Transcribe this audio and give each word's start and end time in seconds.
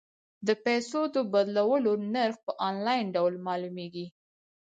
د 0.47 0.49
پيسو 0.63 1.01
د 1.15 1.17
بدلولو 1.33 1.91
نرخ 2.13 2.35
په 2.45 2.51
انلاین 2.69 3.05
ډول 3.15 3.33
معلومیږي. 3.47 4.07